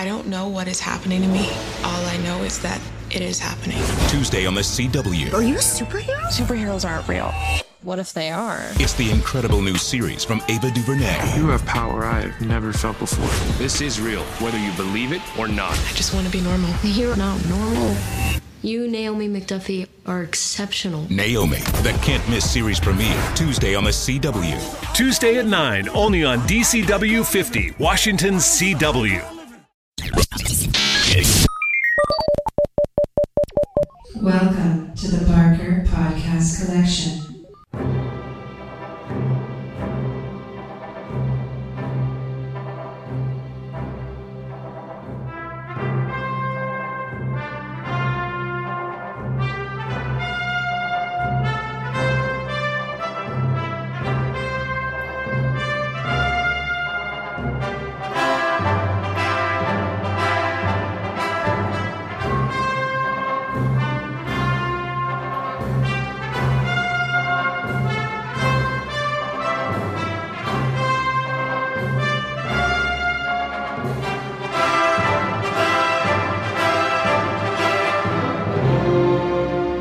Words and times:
I 0.00 0.06
don't 0.06 0.28
know 0.28 0.48
what 0.48 0.66
is 0.66 0.80
happening 0.80 1.20
to 1.20 1.28
me. 1.28 1.46
All 1.84 2.06
I 2.06 2.16
know 2.24 2.42
is 2.42 2.58
that 2.60 2.80
it 3.10 3.20
is 3.20 3.38
happening. 3.38 3.76
Tuesday 4.08 4.46
on 4.46 4.54
the 4.54 4.62
CW. 4.62 5.34
Are 5.34 5.42
you 5.42 5.56
a 5.56 5.58
superhero? 5.58 6.22
Superheroes 6.28 6.88
aren't 6.88 7.06
real. 7.06 7.30
What 7.82 7.98
if 7.98 8.14
they 8.14 8.30
are? 8.30 8.62
It's 8.76 8.94
the 8.94 9.10
incredible 9.10 9.60
new 9.60 9.76
series 9.76 10.24
from 10.24 10.40
Ava 10.48 10.70
DuVernay. 10.70 11.36
You 11.36 11.48
have 11.48 11.66
power 11.66 12.06
I've 12.06 12.40
never 12.40 12.72
felt 12.72 12.98
before. 12.98 13.28
This 13.58 13.82
is 13.82 14.00
real, 14.00 14.22
whether 14.40 14.56
you 14.58 14.72
believe 14.72 15.12
it 15.12 15.20
or 15.38 15.48
not. 15.48 15.72
I 15.72 15.92
just 15.92 16.14
want 16.14 16.24
to 16.24 16.32
be 16.32 16.40
normal. 16.40 16.70
You're 16.82 17.16
not 17.16 17.46
normal. 17.46 17.94
You, 18.62 18.88
Naomi 18.88 19.28
McDuffie, 19.28 19.86
are 20.06 20.22
exceptional. 20.22 21.06
Naomi, 21.10 21.58
the 21.82 21.94
can't 22.00 22.26
miss 22.30 22.50
series 22.50 22.80
premiere 22.80 23.22
Tuesday 23.34 23.74
on 23.74 23.84
the 23.84 23.90
CW. 23.90 24.94
Tuesday 24.94 25.36
at 25.36 25.44
9, 25.44 25.90
only 25.90 26.24
on 26.24 26.38
DCW 26.48 27.22
50, 27.30 27.74
Washington 27.78 28.36
CW. 28.36 29.39
Welcome 34.22 34.94
to 34.96 35.08
the 35.08 35.24
Barker 35.24 35.82
Podcast 35.86 36.66
Collection. 36.66 37.29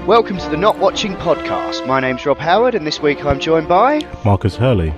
Welcome 0.09 0.39
to 0.39 0.49
the 0.49 0.57
Not 0.57 0.79
Watching 0.79 1.13
Podcast. 1.17 1.85
My 1.85 1.99
name's 1.99 2.25
Rob 2.25 2.39
Howard, 2.39 2.73
and 2.73 2.87
this 2.87 2.99
week 2.99 3.23
I'm 3.23 3.39
joined 3.39 3.67
by. 3.67 3.99
Marcus 4.25 4.55
Hurley. 4.55 4.91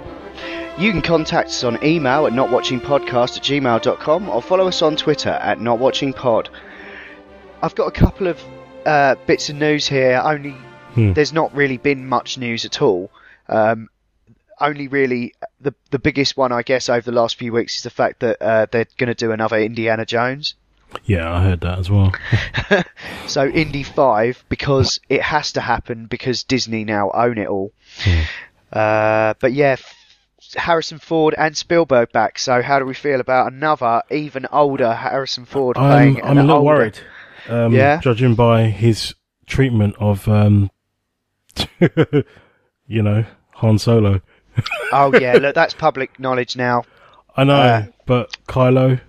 You 0.78 0.94
can 0.94 1.02
contact 1.02 1.50
us 1.50 1.66
on 1.66 1.84
email 1.84 2.28
at 2.28 2.32
notwatchingpodcast 2.32 3.36
at 3.36 3.44
gmail.com 3.44 4.30
or 4.30 4.42
follow 4.42 4.70
us 4.70 4.82
on 4.82 4.96
Twitter 4.96 5.32
at 5.32 5.58
notwatchingpod. 5.58 6.48
I've 7.62 7.76
got 7.76 7.88
a 7.88 7.92
couple 7.92 8.28
of 8.28 8.42
uh, 8.86 9.16
bits 9.28 9.50
of 9.50 9.58
news 9.58 9.86
here. 9.86 10.22
Only 10.24 10.56
Hmm. 10.94 11.12
there's 11.12 11.34
not 11.34 11.54
really 11.54 11.76
been 11.78 12.08
much 12.08 12.38
news 12.38 12.64
at 12.64 12.82
all. 12.82 13.12
Um, 13.50 13.90
only 14.62 14.88
really 14.88 15.34
the 15.60 15.74
the 15.90 16.00
biggest 16.00 16.38
one, 16.38 16.54
I 16.54 16.62
guess, 16.62 16.88
over 16.88 17.02
the 17.02 17.12
last 17.12 17.36
few 17.38 17.52
weeks 17.52 17.76
is 17.76 17.84
the 17.84 17.90
fact 17.90 18.22
that 18.22 18.42
uh, 18.42 18.68
they're 18.72 18.88
going 18.98 19.10
to 19.10 19.14
do 19.14 19.34
another 19.34 19.58
Indiana 19.58 20.06
Jones. 20.06 20.56
Yeah, 21.06 21.34
I 21.34 21.44
heard 21.44 21.62
that 21.62 21.80
as 21.80 21.90
well. 21.90 22.14
So 23.28 23.48
Indy 23.48 23.84
Five 23.84 24.44
because 24.50 25.00
it 25.08 25.22
has 25.22 25.54
to 25.54 25.62
happen 25.62 26.06
because 26.08 26.44
Disney 26.44 26.84
now 26.84 27.12
own 27.14 27.38
it 27.38 27.48
all. 27.48 27.72
Uh, 28.74 29.34
but 29.40 29.54
yeah, 29.54 29.78
Harrison 30.56 31.00
Ford 31.00 31.34
and 31.38 31.56
Spielberg 31.56 32.12
back. 32.12 32.38
So 32.40 32.62
how 32.62 32.80
do 32.80 32.86
we 32.86 32.94
feel 32.94 33.20
about 33.22 33.52
another 33.54 34.02
even 34.12 34.46
older 34.52 34.94
Harrison 34.94 35.46
Ford 35.46 35.78
I'm, 35.78 35.90
playing 36.16 36.24
I'm 36.26 36.38
a 36.38 36.42
little 36.42 36.58
older- 36.58 36.66
worried. 36.66 37.00
Um, 37.48 37.74
Yeah? 37.74 38.00
Judging 38.02 38.36
by 38.36 38.64
his 38.66 39.16
treatment 39.48 39.96
of, 40.00 40.28
um, 40.28 40.70
you 42.88 43.02
know, 43.02 43.26
Han 43.56 43.78
Solo. 43.80 44.22
Oh 44.92 45.14
yeah, 45.20 45.34
look, 45.34 45.56
that's 45.56 45.74
public 45.74 46.20
knowledge 46.20 46.56
now. 46.58 46.84
I 47.38 47.44
know, 47.46 47.56
Uh, 47.56 47.86
but 48.06 48.36
Kylo, 48.48 49.00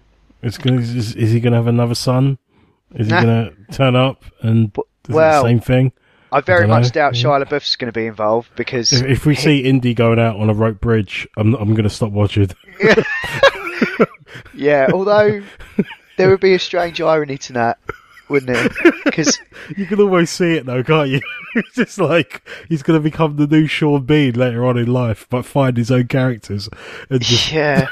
is, 0.43 0.59
gonna, 0.59 0.81
is, 0.81 1.15
is 1.15 1.31
he 1.33 1.41
going 1.41 1.53
to 1.53 1.59
have 1.59 1.67
another 1.67 1.95
son? 1.95 2.39
Is 2.95 3.07
he 3.07 3.13
Nah. 3.13 3.23
going 3.23 3.45
to 3.69 3.73
turn 3.73 3.97
up 3.97 4.25
and 4.41 4.73
do 4.73 4.83
well, 5.09 5.43
the 5.43 5.49
same 5.49 5.61
thing? 5.61 5.93
I 6.31 6.41
very 6.41 6.63
don't 6.63 6.71
much 6.71 6.85
know. 6.85 6.91
doubt 6.91 7.15
mm. 7.15 7.23
Shia 7.23 7.45
LaBeouf's 7.45 7.77
going 7.77 7.93
to 7.93 7.99
be 7.99 8.07
involved 8.07 8.51
because 8.57 8.93
If, 8.93 9.05
if 9.05 9.27
we 9.27 9.35
see 9.35 9.61
Indy 9.61 9.93
going 9.95 10.19
out 10.19 10.37
on 10.37 10.49
a 10.49 10.55
rope 10.55 10.81
bridge, 10.81 11.29
I'm, 11.37 11.55
I'm 11.55 11.71
going 11.75 11.85
to 11.85 11.91
stop 11.91 12.11
watching. 12.11 12.49
yeah, 14.55 14.89
although 14.93 15.43
there 16.17 16.29
would 16.31 16.41
be 16.41 16.55
a 16.55 16.59
strange 16.59 17.01
irony 17.01 17.39
to 17.39 17.53
that, 17.55 17.79
wouldn't 18.29 18.57
it? 18.57 18.95
Because 19.05 19.39
You 19.77 19.87
can 19.87 20.01
almost 20.01 20.35
see 20.35 20.55
it 20.55 20.67
though, 20.67 20.83
can't 20.83 21.09
you? 21.11 21.21
it's 21.55 21.75
just 21.75 21.99
like 21.99 22.43
he's 22.69 22.83
going 22.83 22.99
to 22.99 23.03
become 23.03 23.37
the 23.37 23.47
new 23.47 23.67
Sean 23.67 24.05
Bean 24.05 24.35
later 24.35 24.65
on 24.65 24.79
in 24.79 24.87
life, 24.93 25.27
but 25.31 25.45
find 25.45 25.77
his 25.77 25.91
own 25.91 26.09
characters 26.09 26.69
and 27.11 27.21
just 27.21 27.53
Yeah. 27.53 27.89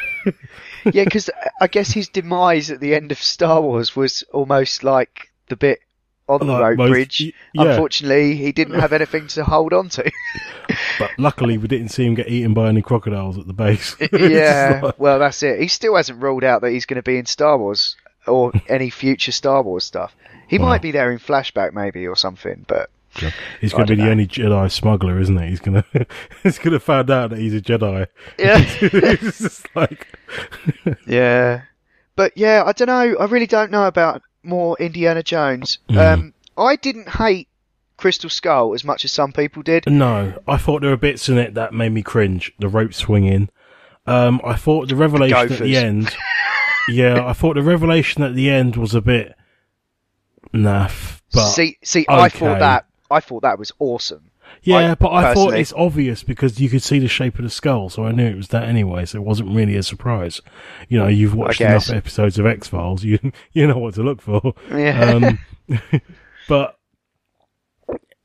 Yeah, 0.85 1.05
because 1.05 1.31
I 1.61 1.67
guess 1.67 1.91
his 1.91 2.09
demise 2.09 2.71
at 2.71 2.81
the 2.81 2.95
end 2.95 3.13
of 3.13 3.23
Star 3.23 3.61
Wars 3.61 3.95
was 3.97 4.23
almost 4.33 4.83
like 4.85 5.29
the 5.49 5.57
bit 5.57 5.81
on 6.29 6.41
the 6.47 6.53
Like 6.53 6.63
rope 6.63 6.79
most- 6.79 6.91
bridge. 6.91 7.21
yeah. 7.21 7.33
Unfortunately, 7.65 8.37
he 8.37 8.53
didn't 8.53 8.79
have 8.79 8.93
anything 8.93 9.27
to 9.29 9.45
hold 9.45 9.73
on 9.73 9.89
to. 9.91 10.11
But 10.99 11.11
luckily, 11.19 11.57
we 11.59 11.67
didn't 11.67 11.89
see 11.89 12.05
him 12.05 12.15
get 12.15 12.29
eaten 12.29 12.53
by 12.55 12.69
any 12.69 12.83
crocodiles 12.83 13.37
at 13.39 13.47
the 13.47 13.53
base. 13.53 13.97
Yeah, 14.13 14.81
like- 14.83 14.99
well, 15.01 15.19
that's 15.19 15.43
it. 15.43 15.61
He 15.61 15.67
still 15.69 15.97
hasn't 15.97 16.23
ruled 16.23 16.45
out 16.45 16.61
that 16.61 16.71
he's 16.71 16.87
going 16.87 16.97
to 16.97 17.03
be 17.03 17.17
in 17.19 17.27
Star 17.27 17.59
Wars 17.59 17.97
or 18.27 18.53
any 18.69 18.91
future 18.91 19.33
Star 19.33 19.63
Wars 19.63 19.85
stuff. 19.85 20.15
He 20.47 20.59
Wow. 20.59 20.67
might 20.69 20.83
be 20.83 20.91
there 20.93 21.11
in 21.11 21.19
flashback, 21.19 21.73
maybe, 21.73 22.07
or 22.07 22.15
something, 22.17 22.65
but 22.69 22.91
he's 23.60 23.72
going 23.72 23.87
to 23.87 23.93
be 23.93 23.97
the 23.97 24.04
know. 24.04 24.10
only 24.10 24.26
Jedi 24.26 24.71
smuggler, 24.71 25.19
isn't 25.19 25.41
he? 25.41 25.48
He's 25.48 25.60
going 25.60 25.82
to 25.93 26.06
he's 26.43 26.59
going 26.59 26.72
to 26.72 26.81
find 26.81 27.10
out 27.10 27.31
that 27.31 27.38
he's 27.38 27.54
a 27.54 27.60
Jedi. 27.60 28.06
Yeah. 28.38 28.59
it's 28.81 29.38
just 29.38 29.66
like 29.75 30.06
Yeah, 31.06 31.62
but 32.16 32.37
yeah, 32.37 32.62
I 32.65 32.72
don't 32.72 32.88
know. 32.88 33.16
I 33.19 33.25
really 33.26 33.47
don't 33.47 33.71
know 33.71 33.87
about 33.87 34.22
more 34.43 34.76
Indiana 34.78 35.22
Jones. 35.22 35.78
Mm. 35.88 35.97
Um, 35.97 36.34
I 36.56 36.76
didn't 36.76 37.09
hate 37.09 37.48
Crystal 37.97 38.31
Skull 38.31 38.75
as 38.75 38.84
much 38.84 39.04
as 39.04 39.12
some 39.12 39.32
people 39.32 39.62
did. 39.62 39.84
no. 39.87 40.34
I 40.47 40.56
thought 40.56 40.81
there 40.81 40.91
were 40.91 40.97
bits 40.97 41.28
in 41.28 41.38
it 41.38 41.54
that 41.54 41.75
made 41.75 41.92
me 41.92 42.03
cringe. 42.03 42.53
The 42.59 42.69
rope 42.69 42.94
swinging. 42.94 43.50
Um, 44.06 44.41
I 44.44 44.54
thought 44.54 44.88
the 44.88 44.97
revelation 44.97 45.53
at 45.53 45.59
the 45.59 45.77
end. 45.77 46.16
yeah, 46.88 47.25
I 47.27 47.32
thought 47.32 47.54
the 47.54 47.62
revelation 47.62 48.22
at 48.22 48.34
the 48.34 48.50
end 48.50 48.77
was 48.77 48.94
a 48.94 49.00
bit 49.00 49.34
naff. 50.54 51.21
But 51.32 51.50
see, 51.50 51.78
see, 51.82 52.06
I 52.09 52.28
thought 52.28 52.59
that 52.59 52.87
I 53.10 53.21
thought 53.21 53.43
that 53.43 53.59
was 53.59 53.72
awesome. 53.78 54.31
Yeah, 54.62 54.76
I- 54.93 54.94
but 54.94 55.12
I 55.12 55.22
thought 55.34 55.54
it's 55.60 55.72
obvious 55.75 56.22
because 56.22 56.60
you 56.60 56.69
could 56.69 56.82
see 56.82 56.98
the 56.98 57.09
shape 57.09 57.38
of 57.38 57.44
the 57.44 57.50
skull, 57.50 57.88
so 57.88 58.04
I 58.04 58.12
knew 58.12 58.26
it 58.26 58.37
was 58.37 58.48
that 58.48 58.65
anyway. 58.69 59.04
So 59.06 59.19
it 59.19 59.25
wasn't 59.25 59.54
really 59.54 59.76
a 59.76 59.82
surprise. 59.82 60.41
You 60.88 60.98
know, 60.98 61.06
you've 61.06 61.34
watched 61.34 61.60
enough 61.60 61.97
episodes 61.98 62.38
of 62.38 62.47
X 62.47 62.69
Files, 62.69 63.04
you 63.04 63.19
you 63.53 63.66
know 63.66 63.78
what 63.78 63.94
to 63.94 64.03
look 64.03 64.21
for. 64.22 64.54
Yeah. 64.71 65.12
Um, 65.15 65.38
but 66.48 66.76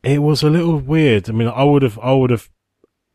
it 0.03 0.19
was 0.21 0.43
a 0.43 0.49
little 0.49 0.77
weird. 0.77 1.29
I 1.29 1.33
mean, 1.33 1.47
I 1.47 1.63
would 1.63 1.81
have, 1.83 1.97
I 2.01 2.13
would 2.13 2.29
have. 2.31 2.49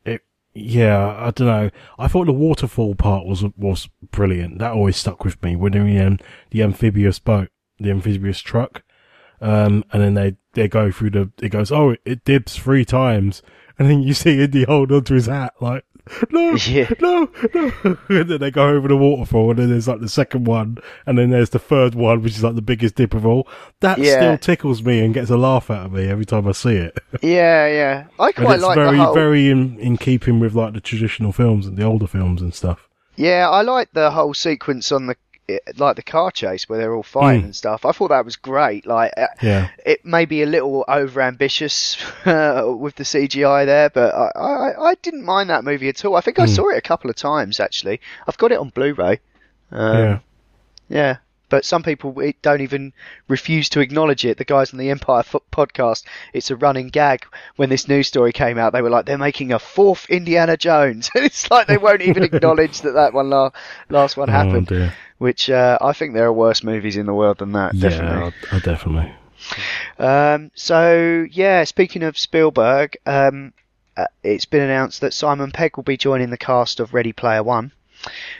It, 0.05 0.21
yeah, 0.53 1.15
I 1.17 1.31
don't 1.31 1.47
know. 1.47 1.69
I 1.97 2.07
thought 2.07 2.25
the 2.25 2.33
waterfall 2.33 2.95
part 2.95 3.25
was 3.25 3.43
was 3.57 3.89
brilliant. 4.11 4.59
That 4.59 4.71
always 4.73 4.97
stuck 4.97 5.23
with 5.23 5.41
me 5.43 5.55
when 5.55 5.71
the 5.73 5.99
um, 5.99 6.19
the 6.51 6.63
amphibious 6.63 7.19
boat, 7.19 7.49
the 7.79 7.91
amphibious 7.91 8.39
truck. 8.41 8.83
Um, 9.43 9.83
and 9.91 10.03
then 10.03 10.13
they, 10.13 10.35
they 10.53 10.67
go 10.67 10.91
through 10.91 11.11
the, 11.11 11.31
it 11.41 11.49
goes, 11.49 11.71
oh, 11.71 11.95
it 12.05 12.25
dips 12.25 12.57
three 12.57 12.85
times. 12.85 13.41
And 13.79 13.89
then 13.89 14.03
you 14.03 14.13
see 14.13 14.41
Indy 14.43 14.63
hold 14.63 14.91
onto 14.91 15.15
his 15.15 15.25
hat, 15.27 15.53
like, 15.59 15.85
no, 16.31 16.53
Yeah. 16.67 16.89
no, 16.99 17.29
no. 17.53 17.71
And 18.09 18.29
then 18.29 18.39
they 18.39 18.51
go 18.51 18.67
over 18.69 18.87
the 18.87 18.97
waterfall, 18.97 19.51
and 19.51 19.59
then 19.59 19.69
there's 19.69 19.87
like 19.87 20.01
the 20.01 20.09
second 20.09 20.45
one, 20.45 20.77
and 21.05 21.17
then 21.17 21.29
there's 21.29 21.51
the 21.51 21.59
third 21.59 21.95
one, 21.95 22.21
which 22.21 22.33
is 22.33 22.43
like 22.43 22.55
the 22.55 22.61
biggest 22.61 22.95
dip 22.95 23.13
of 23.13 23.25
all. 23.25 23.47
That 23.79 23.97
Yeah. 23.99 24.15
still 24.15 24.37
tickles 24.37 24.83
me 24.83 24.99
and 25.03 25.13
gets 25.13 25.29
a 25.29 25.37
laugh 25.37 25.69
out 25.71 25.85
of 25.87 25.93
me 25.93 26.07
every 26.07 26.25
time 26.25 26.47
I 26.47 26.51
see 26.51 26.75
it. 26.75 26.97
yeah, 27.21 27.67
yeah. 27.67 28.05
I 28.19 28.31
quite 28.31 28.55
it's 28.55 28.63
like 28.63 28.75
very, 28.75 28.97
the 28.97 29.03
whole. 29.05 29.13
very 29.13 29.49
in, 29.49 29.79
in 29.79 29.97
keeping 29.97 30.39
with 30.39 30.53
like 30.53 30.73
the 30.73 30.81
traditional 30.81 31.31
films 31.31 31.65
and 31.65 31.77
the 31.77 31.83
older 31.83 32.07
films 32.07 32.41
and 32.41 32.53
stuff. 32.53 32.87
Yeah, 33.15 33.49
I 33.49 33.61
like 33.61 33.91
the 33.93 34.11
whole 34.11 34.33
sequence 34.33 34.91
on 34.91 35.05
the 35.07 35.15
like 35.77 35.95
the 35.95 36.03
car 36.03 36.31
chase 36.31 36.67
where 36.69 36.77
they're 36.79 36.93
all 36.95 37.03
fighting 37.03 37.41
Mm. 37.41 37.45
and 37.45 37.55
stuff. 37.55 37.85
I 37.85 37.91
thought 37.91 38.09
that 38.09 38.25
was 38.25 38.35
great. 38.35 38.85
Like, 38.85 39.11
uh, 39.17 39.27
Yeah. 39.41 39.69
it 39.85 40.05
may 40.05 40.25
be 40.25 40.41
a 40.43 40.45
little 40.45 40.85
over 40.87 41.21
ambitious 41.21 41.97
uh, 42.25 42.63
with 42.77 42.95
the 42.95 43.03
CGI 43.03 43.65
there, 43.65 43.89
but 43.89 44.13
I, 44.13 44.31
I, 44.39 44.89
I 44.91 44.95
didn't 45.01 45.23
mind 45.25 45.49
that 45.49 45.63
movie 45.63 45.89
at 45.89 46.03
all. 46.05 46.15
I 46.15 46.21
think 46.21 46.39
I 46.39 46.45
Mm. 46.45 46.55
saw 46.55 46.69
it 46.69 46.77
a 46.77 46.81
couple 46.81 47.09
of 47.09 47.15
times 47.15 47.59
actually. 47.59 47.99
I've 48.27 48.37
got 48.37 48.51
it 48.51 48.59
on 48.59 48.69
Blu-ray. 48.69 49.19
Um, 49.71 49.97
yeah. 49.97 50.19
Yeah, 50.89 51.17
but 51.51 51.65
some 51.65 51.83
people 51.83 52.17
it, 52.21 52.41
don't 52.41 52.61
even 52.61 52.93
refuse 53.27 53.69
to 53.69 53.81
acknowledge 53.81 54.25
it. 54.25 54.37
The 54.37 54.45
guys 54.45 54.73
on 54.73 54.79
the 54.79 54.89
Empire 54.89 55.21
Fo- 55.21 55.43
podcast, 55.51 56.03
it's 56.33 56.49
a 56.49 56.55
running 56.55 56.87
gag. 56.87 57.25
When 57.57 57.69
this 57.69 57.87
news 57.87 58.07
story 58.07 58.31
came 58.31 58.57
out, 58.57 58.73
they 58.73 58.81
were 58.81 58.89
like, 58.89 59.05
they're 59.05 59.17
making 59.17 59.51
a 59.51 59.59
fourth 59.59 60.09
Indiana 60.09 60.55
Jones. 60.57 61.11
it's 61.15 61.51
like 61.51 61.67
they 61.67 61.77
won't 61.77 62.01
even 62.01 62.23
acknowledge 62.33 62.81
that 62.81 62.93
that 62.93 63.13
one 63.13 63.29
la- 63.29 63.51
last 63.89 64.17
one 64.17 64.29
happened. 64.29 64.67
dear. 64.67 64.93
Which 65.17 65.49
uh, 65.49 65.77
I 65.81 65.93
think 65.93 66.13
there 66.13 66.25
are 66.25 66.33
worse 66.33 66.63
movies 66.63 66.97
in 66.97 67.05
the 67.05 67.13
world 67.13 67.39
than 67.39 67.51
that. 67.51 67.77
Definitely. 67.77 68.33
Yeah, 68.41 68.47
I, 68.51 68.55
I 68.55 68.59
definitely. 68.59 69.15
Um, 69.99 70.51
so 70.55 71.27
yeah, 71.29 71.65
speaking 71.65 72.03
of 72.03 72.17
Spielberg, 72.17 72.97
um, 73.05 73.53
uh, 73.97 74.05
it's 74.23 74.45
been 74.45 74.61
announced 74.61 75.01
that 75.01 75.13
Simon 75.13 75.51
Pegg 75.51 75.75
will 75.75 75.83
be 75.83 75.97
joining 75.97 76.29
the 76.29 76.37
cast 76.37 76.79
of 76.79 76.93
Ready 76.93 77.11
Player 77.11 77.43
One, 77.43 77.73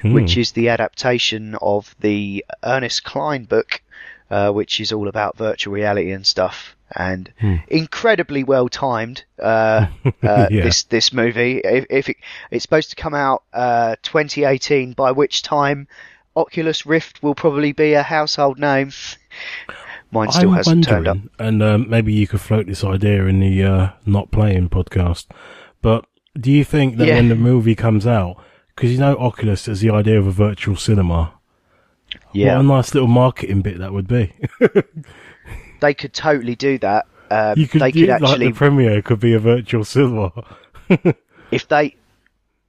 which 0.03 0.37
is 0.37 0.51
the 0.53 0.69
adaptation 0.69 1.55
of 1.61 1.95
the 1.99 2.43
Ernest 2.63 3.03
Cline 3.03 3.45
book, 3.45 3.81
uh, 4.29 4.51
which 4.51 4.79
is 4.79 4.91
all 4.91 5.07
about 5.07 5.37
virtual 5.37 5.73
reality 5.73 6.11
and 6.11 6.25
stuff. 6.25 6.75
And 6.93 7.31
incredibly 7.69 8.43
well 8.43 8.67
timed. 8.67 9.23
Uh, 9.41 9.87
uh, 10.23 10.47
Yeah. 10.51 10.63
This 10.65 10.83
this 10.83 11.13
movie, 11.13 11.61
if, 11.63 11.85
if 11.89 12.09
it, 12.09 12.17
it's 12.51 12.63
supposed 12.63 12.89
to 12.89 12.95
come 12.97 13.13
out 13.13 13.43
uh, 13.53 13.95
2018, 14.03 14.91
by 14.93 15.11
which 15.13 15.41
time 15.41 15.87
Oculus 16.35 16.85
Rift 16.85 17.23
will 17.23 17.35
probably 17.35 17.71
be 17.71 17.93
a 17.93 18.03
household 18.03 18.59
name. 18.59 18.91
Mine 20.11 20.31
still 20.31 20.49
I'm 20.49 20.55
hasn't 20.57 20.83
turned 20.83 21.07
up. 21.07 21.17
and 21.39 21.63
um, 21.63 21.89
maybe 21.89 22.11
you 22.11 22.27
could 22.27 22.41
float 22.41 22.67
this 22.67 22.83
idea 22.83 23.25
in 23.27 23.39
the 23.39 23.63
uh, 23.63 23.89
not 24.05 24.29
playing 24.31 24.67
podcast. 24.69 25.27
But 25.81 26.05
do 26.37 26.51
you 26.51 26.65
think 26.65 26.97
that 26.97 27.07
Yeah. 27.07 27.15
when 27.15 27.29
the 27.29 27.35
movie 27.35 27.75
comes 27.75 28.05
out, 28.05 28.35
because 28.75 28.91
you 28.91 28.97
know 28.97 29.15
Oculus 29.17 29.65
has 29.67 29.81
the 29.81 29.89
idea 29.91 30.17
of 30.19 30.27
a 30.27 30.31
virtual 30.31 30.75
cinema, 30.75 31.33
Yeah, 32.33 32.55
what 32.55 32.61
a 32.61 32.67
nice 32.67 32.93
little 32.93 33.07
marketing 33.09 33.61
bit 33.61 33.79
that 33.79 33.93
would 33.93 34.07
be. 34.07 34.33
they 35.81 35.93
could 35.93 36.13
totally 36.13 36.55
do 36.55 36.77
that. 36.79 37.05
Um, 37.29 37.57
You 37.57 37.67
could, 37.67 37.81
they 37.81 37.87
you- 37.91 38.05
could 38.07 38.09
like 38.09 38.23
actually, 38.23 38.47
the 38.47 38.53
premiere 38.53 39.01
could 39.01 39.19
be 39.19 39.33
a 39.33 39.39
virtual 39.39 39.83
cinema. 39.85 40.31
if 41.51 41.67
they, 41.67 41.95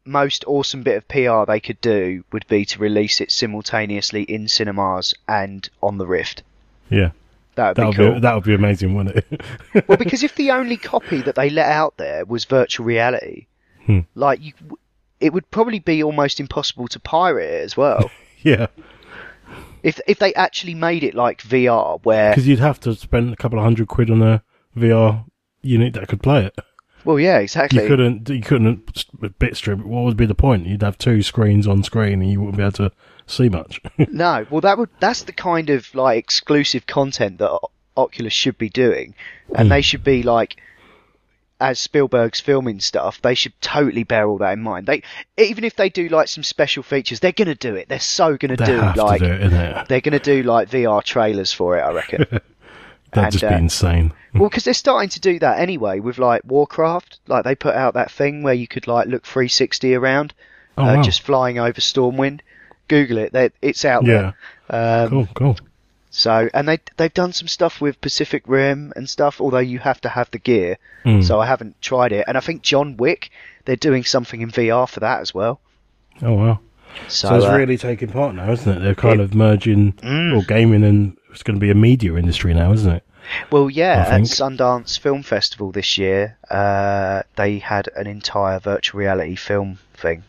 most 0.05 0.45
awesome 0.47 0.83
bit 0.83 0.97
of 0.97 1.09
PR 1.09 1.45
they 1.51 1.61
could 1.61 1.81
do 1.81 2.25
would 2.33 2.47
be 2.49 2.65
to 2.67 2.79
release 2.79 3.21
it 3.21 3.31
simultaneously 3.31 4.23
in 4.23 4.49
cinemas 4.49 5.15
and 5.29 5.69
on 5.83 5.99
the 5.99 6.07
Rift. 6.07 6.43
Yeah, 6.91 7.11
That 7.55 7.77
would 7.77 7.91
be 7.93 7.97
cool. 7.97 8.15
be 8.15 8.21
that 8.21 8.35
would 8.35 8.45
be 8.45 8.55
amazing, 8.55 8.95
wouldn't 8.95 9.17
it? 9.17 9.89
well, 9.89 9.97
because 10.05 10.23
if 10.23 10.35
the 10.37 10.51
only 10.51 10.77
copy 10.77 11.23
that 11.23 11.35
they 11.37 11.51
let 11.51 11.67
out 11.71 11.97
there 11.97 12.25
was 12.25 12.45
virtual 12.45 12.85
reality, 12.87 13.47
Hmm. 13.87 14.01
like 14.15 14.41
you, 14.41 14.53
it 15.23 15.33
would 15.33 15.51
probably 15.51 15.79
be 15.79 16.03
almost 16.03 16.41
impossible 16.41 16.89
to 16.89 17.01
pirate 17.01 17.45
it 17.45 17.65
as 17.65 17.77
well. 17.77 18.11
yeah, 18.43 18.67
if 19.83 20.01
if 20.07 20.19
they 20.19 20.35
actually 20.35 20.75
made 20.75 21.05
it 21.05 21.15
like 21.15 21.41
VR, 21.43 22.01
where 22.05 22.31
because 22.31 22.47
you'd 22.47 22.59
have 22.59 22.81
to 22.81 22.95
spend 22.95 23.33
a 23.33 23.37
couple 23.37 23.59
of 23.59 23.65
hundred 23.65 23.89
quid 23.89 24.11
on 24.11 24.21
a 24.21 24.43
VR 24.77 25.25
unit 25.63 25.95
that 25.95 26.09
could 26.09 26.23
play 26.23 26.47
it. 26.47 26.59
well, 27.05 27.19
yeah, 27.19 27.39
exactly. 27.39 27.83
You 27.83 27.89
couldn't, 27.89 28.29
you 28.29 28.43
couldn't 28.43 29.39
bit 29.39 29.57
strip. 29.57 29.79
What 29.79 30.05
would 30.05 30.17
be 30.17 30.27
the 30.27 30.35
point? 30.35 30.67
You'd 30.67 30.83
have 30.83 30.99
two 30.99 31.23
screens 31.23 31.67
on 31.67 31.83
screen, 31.83 32.21
and 32.21 32.31
you 32.31 32.41
wouldn't 32.41 32.57
be 32.57 32.63
able 32.63 32.73
to 32.73 32.93
see 33.27 33.49
much. 33.49 33.81
No, 34.11 34.47
well, 34.51 34.61
that 34.63 34.79
would 34.79 34.91
that's 35.01 35.23
the 35.23 35.33
kind 35.33 35.71
of 35.71 35.95
like 35.95 36.19
exclusive 36.19 36.87
content 36.87 37.39
that 37.39 37.59
Oculus 37.97 38.33
should 38.33 38.59
be 38.59 38.69
doing, 38.69 39.15
and 39.55 39.69
hmm. 39.69 39.71
they 39.71 39.83
should 39.83 40.05
be 40.05 40.23
like, 40.23 40.57
as 41.63 41.79
Spielberg's 41.79 42.41
filming 42.41 42.81
stuff, 42.81 43.23
they 43.23 43.35
should 43.35 43.59
totally 43.61 44.05
bear 44.05 44.29
all 44.29 44.39
that 44.39 44.53
in 44.53 44.63
mind. 44.63 44.87
They 44.87 45.03
even 45.39 45.65
if 45.65 45.77
they 45.77 45.89
do 45.89 46.09
like 46.09 46.29
some 46.29 46.43
special 46.45 46.83
features, 46.83 47.21
they're 47.21 47.33
gonna 47.33 47.55
do 47.55 47.75
it. 47.77 47.89
They're 47.89 48.01
so 48.01 48.37
gonna 48.37 48.57
they 48.57 48.67
do 48.67 48.81
like 48.97 49.21
to 49.21 49.27
do 49.49 49.57
it, 49.57 49.89
they're 49.89 50.01
gonna 50.01 50.19
do 50.19 50.43
like 50.43 50.69
VR 50.71 51.03
trailers 51.03 51.53
for 51.53 51.79
it. 51.79 51.83
I 51.83 51.93
reckon. 51.93 52.27
That'd 53.15 53.25
and, 53.25 53.33
just 53.33 53.45
uh, 53.45 53.49
be 53.51 53.55
insane. 53.57 54.13
well, 54.35 54.49
because 54.49 54.65
they're 54.65 54.73
starting 54.75 55.11
to 55.11 55.21
do 55.21 55.39
that 55.41 55.59
anyway 55.61 56.01
with 56.01 56.19
like 56.19 56.43
Warcraft. 56.45 57.21
Like 57.27 57.45
they 57.45 57.55
put 57.55 57.75
out 57.75 57.95
that 57.95 58.11
thing 58.11 58.43
where 58.43 58.55
you 58.55 58.67
could 58.67 58.87
like 58.87 59.07
look 59.07 59.25
360 59.27 59.95
around, 59.95 60.33
Oh, 60.79 60.83
uh, 60.85 60.97
wow. 60.97 61.03
just 61.03 61.21
flying 61.23 61.59
over 61.59 61.81
Stormwind. 61.81 62.41
Google 62.89 63.19
it. 63.19 63.33
They, 63.33 63.51
it's 63.61 63.85
out 63.85 64.05
Yeah, 64.07 64.33
there. 64.69 65.05
Um, 65.05 65.09
cool, 65.11 65.29
cool. 65.35 65.57
So, 66.15 66.51
and 66.53 66.69
they 66.69 66.79
they've 66.99 67.13
done 67.15 67.33
some 67.33 67.49
stuff 67.49 67.81
with 67.81 67.99
Pacific 68.03 68.43
Rim 68.47 68.93
and 68.97 69.09
stuff. 69.09 69.41
Although 69.41 69.59
you 69.61 69.79
have 69.79 69.99
to 70.03 70.11
have 70.11 70.31
the 70.31 70.39
gear, 70.39 70.77
Mm. 71.07 71.25
so 71.25 71.41
I 71.41 71.47
haven't 71.47 71.81
tried 71.81 72.13
it. 72.13 72.25
And 72.29 72.37
I 72.37 72.41
think 72.41 72.61
John 72.63 72.97
Wick, 72.99 73.31
they're 73.65 73.77
doing 73.77 74.05
something 74.05 74.41
in 74.43 74.51
VR 74.51 74.87
for 74.89 75.01
that 75.01 75.21
as 75.23 75.33
well. 75.35 75.59
Oh 76.21 76.35
wow. 76.35 76.61
So, 77.09 77.29
So, 77.29 77.35
it's 77.37 77.45
uh, 77.47 77.57
really 77.57 77.79
taking 77.79 78.09
part 78.11 78.35
now, 78.35 78.53
isn't 78.53 78.71
it? 78.77 78.81
They're 78.81 78.95
kind 78.95 79.21
it- 79.21 79.25
of 79.25 79.35
merging 79.35 79.95
Mm. 79.95 80.37
or 80.39 80.43
gaming 80.45 80.85
and 80.85 81.17
it's 81.31 81.43
going 81.43 81.57
to 81.57 81.61
be 81.61 81.71
a 81.71 81.75
media 81.75 82.15
industry 82.17 82.53
now, 82.53 82.73
isn't 82.75 82.93
it? 82.93 83.03
well, 83.51 83.71
yeah. 83.71 84.05
At. 84.11 84.23
Sundance 84.23 84.99
Film 84.99 85.23
Festival 85.23 85.73
this 85.73 85.97
year, 85.97 86.37
uh, 86.51 87.23
they 87.37 87.59
had 87.61 87.89
an 87.97 88.07
entire 88.07 88.59
virtual 88.59 88.99
reality 89.01 89.37
film 89.37 89.79
thing. 89.95 90.25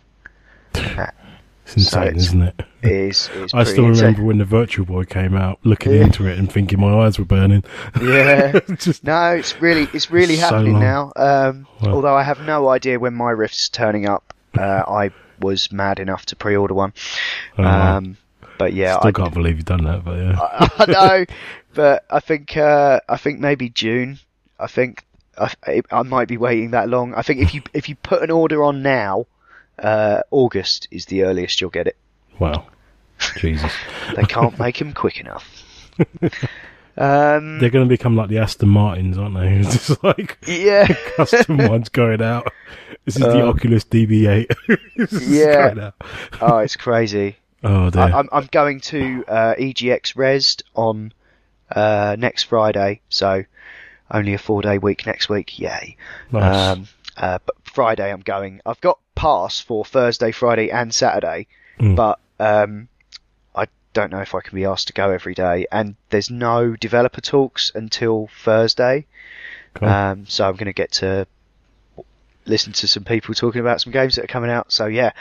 It's 1.65 1.75
insane, 1.77 2.03
it's- 2.07 2.23
isn't 2.27 2.41
it? 2.43 2.61
Is. 2.83 3.29
Is 3.35 3.53
I 3.53 3.63
still 3.63 3.85
insane. 3.87 4.05
remember 4.07 4.23
when 4.23 4.37
the 4.37 4.45
Virtual 4.45 4.85
Boy 4.85 5.03
came 5.05 5.35
out, 5.35 5.59
looking 5.63 5.93
Yeah. 5.93 6.01
into 6.03 6.27
it 6.27 6.37
and 6.37 6.51
thinking 6.51 6.79
my 6.79 6.93
eyes 7.05 7.17
were 7.17 7.25
burning. 7.25 7.63
Yeah. 8.01 8.59
Just 8.77 9.03
No, 9.03 9.31
it's 9.31 9.59
really 9.61 9.87
it's 9.93 10.11
really 10.11 10.35
So 10.35 10.41
happening 10.47 10.73
long. 10.73 10.81
now. 10.81 11.11
Um, 11.15 11.67
Well. 11.81 11.95
although 11.95 12.15
I 12.15 12.23
have 12.23 12.41
no 12.41 12.69
idea 12.69 12.99
when 12.99 13.13
my 13.13 13.31
Rift's 13.31 13.69
turning 13.69 14.07
up. 14.07 14.33
Uh, 14.57 14.83
I 14.87 15.11
was 15.39 15.71
mad 15.71 15.99
enough 15.99 16.25
to 16.27 16.35
pre-order 16.35 16.73
one. 16.75 16.93
Oh, 17.57 17.63
wow. 17.63 17.97
Um, 17.97 18.17
but 18.59 18.73
yeah, 18.73 18.97
still 18.99 19.07
I, 19.09 19.11
can't 19.11 19.33
believe 19.33 19.55
you've 19.57 19.65
done 19.65 19.83
that, 19.85 20.05
but 20.05 20.17
yeah. 20.17 20.37
I 20.77 20.85
know, 20.91 21.25
but 21.73 22.05
I 22.09 22.19
think 22.19 22.55
uh, 22.55 22.99
I 23.09 23.17
think 23.17 23.39
maybe 23.39 23.69
June. 23.69 24.19
I 24.59 24.67
think 24.67 25.03
I, 25.37 25.81
I 25.91 26.03
might 26.03 26.27
be 26.27 26.37
waiting 26.37 26.71
that 26.71 26.87
long. 26.87 27.15
I 27.15 27.23
think 27.23 27.41
if 27.41 27.53
you 27.55 27.63
if 27.73 27.89
you 27.89 27.95
put 27.95 28.21
an 28.21 28.29
order 28.29 28.63
on 28.63 28.83
now, 28.83 29.25
uh, 29.79 30.21
August 30.29 30.87
is 30.91 31.07
the 31.07 31.23
earliest 31.23 31.59
you'll 31.59 31.71
get 31.71 31.87
it. 31.87 31.97
wow. 32.39 32.65
Jesus. 33.37 33.71
They 34.15 34.23
can't 34.23 34.57
make 34.59 34.79
him 34.79 34.93
quick 34.93 35.19
enough. 35.19 35.49
Um, 36.95 37.57
They're 37.57 37.71
going 37.71 37.87
to 37.87 37.89
become 37.89 38.15
like 38.15 38.29
the 38.29 38.37
Aston 38.37 38.69
Martins, 38.69 39.17
aren't 39.17 39.33
they? 39.35 39.47
It's 39.61 39.87
just 39.87 40.03
like 40.03 40.37
yeah, 40.47 40.85
custom 41.15 41.57
ones 41.57 41.89
going 41.89 42.21
out. 42.21 42.47
This 43.05 43.15
is 43.15 43.23
the 43.23 43.41
Um, 43.41 43.49
Oculus 43.49 43.83
DB8. 43.85 44.45
Yeah. 45.27 45.89
oh, 46.39 46.57
it's 46.59 46.75
crazy. 46.75 47.37
Oh 47.63 47.89
dear. 47.89 48.03
I, 48.03 48.11
I'm 48.19 48.29
I'm 48.31 48.47
going 48.51 48.79
to 48.81 49.25
uh, 49.27 49.55
EGX 49.55 50.13
Rezzed 50.15 50.61
on 50.75 51.13
uh, 51.75 52.15
next 52.19 52.43
Friday, 52.43 53.01
so 53.09 53.43
only 54.11 54.35
a 54.35 54.37
four 54.37 54.61
day 54.61 54.77
week 54.77 55.07
next 55.07 55.29
week. 55.29 55.57
Yay! 55.57 55.97
nice. 56.31 56.77
Um, 56.77 56.87
uh, 57.17 57.39
but 57.43 57.55
Friday 57.63 58.11
I'm 58.11 58.21
going. 58.21 58.61
I've 58.67 58.81
got 58.81 58.99
pass 59.15 59.59
for 59.59 59.83
Thursday, 59.83 60.31
Friday, 60.31 60.69
and 60.69 60.93
Saturday, 60.93 61.47
Mm. 61.79 61.95
but 61.95 62.19
um, 62.39 62.87
don't 63.93 64.11
know 64.11 64.21
if 64.21 64.33
I 64.35 64.41
can 64.41 64.55
be 64.55 64.65
asked 64.65 64.87
to 64.87 64.93
go 64.93 65.11
every 65.11 65.33
day. 65.33 65.65
And 65.71 65.95
there's 66.09 66.29
no 66.29 66.75
developer 66.75 67.21
talks 67.21 67.71
until 67.75 68.29
Thursday, 68.43 69.05
Cool. 69.75 69.87
um, 69.89 70.25
so 70.27 70.47
I'm 70.47 70.53
going 70.55 70.65
to 70.65 70.73
get 70.73 70.91
to 70.93 71.25
listen 72.45 72.73
to 72.73 72.87
some 72.87 73.03
people 73.05 73.33
talking 73.33 73.61
about 73.61 73.79
some 73.79 73.93
games 73.93 74.15
that 74.15 74.25
are 74.25 74.27
coming 74.27 74.49
out. 74.49 74.71
So 74.71 74.85
yeah, 74.87 75.11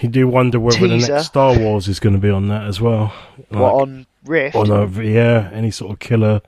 you 0.00 0.08
do 0.08 0.26
wonder 0.26 0.58
whether 0.58 0.86
the 0.88 0.96
next 0.98 1.26
Star 1.26 1.56
Wars 1.58 1.86
is 1.88 2.00
going 2.00 2.14
to 2.14 2.20
be 2.20 2.30
on 2.30 2.48
that 2.48 2.64
as 2.66 2.80
well. 2.80 3.12
what 3.50 3.74
on 3.82 4.06
Rift? 4.24 4.56
on 4.56 4.70
a, 4.70 4.86
yeah, 5.02 5.48
any 5.52 5.70
sort 5.70 5.92
of 5.92 5.98
killer 6.00 6.40